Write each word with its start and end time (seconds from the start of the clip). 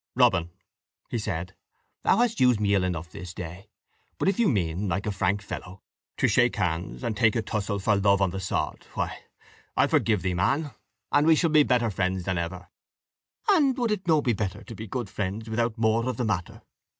"Robin," 0.15 0.49
he 1.11 1.19
said, 1.19 1.53
"thou 2.01 2.17
hast 2.17 2.39
used 2.39 2.59
me 2.59 2.73
ill 2.73 2.83
enough 2.83 3.11
this 3.11 3.35
day; 3.35 3.67
but 4.17 4.27
if 4.27 4.39
you 4.39 4.49
mean, 4.49 4.87
like 4.89 5.05
a 5.05 5.11
frank 5.11 5.43
fellow, 5.43 5.83
to 6.17 6.27
shake 6.27 6.55
hands, 6.55 7.03
and 7.03 7.15
take 7.15 7.35
a 7.35 7.41
tussle 7.43 7.77
for 7.77 7.95
love 7.97 8.19
on 8.19 8.31
the 8.31 8.39
sod, 8.39 8.87
why, 8.95 9.15
I'll 9.77 9.87
forgive 9.89 10.23
thee, 10.23 10.33
man, 10.33 10.71
and 11.11 11.27
we 11.27 11.35
shall 11.35 11.51
be 11.51 11.61
better 11.61 11.91
friends 11.91 12.23
than 12.23 12.39
ever." 12.39 12.69
"And 13.49 13.77
would 13.77 13.91
it 13.91 14.07
no 14.07 14.23
pe 14.23 14.33
petter 14.33 14.63
to 14.63 14.75
pe 14.75 14.87
cood 14.87 15.07
friends 15.07 15.47
without 15.47 15.77
more 15.77 16.09
of 16.09 16.17
the 16.17 16.25
matter?" 16.25 16.63